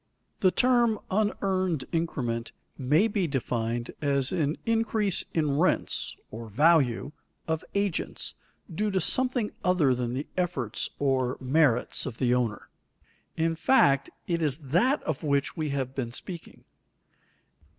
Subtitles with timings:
[0.39, 7.11] _The term unearned increment may be defined as an increase in rents (or value)
[7.47, 8.33] of agents,
[8.73, 12.69] due to something other than the efforts or merits of the owner;
[13.37, 16.63] in fact, it is that of which we have been speaking.